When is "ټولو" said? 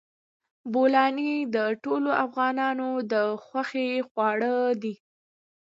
1.83-2.09